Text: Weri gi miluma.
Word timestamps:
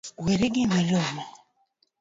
Weri 0.23 0.47
gi 0.53 0.63
miluma. 0.71 1.25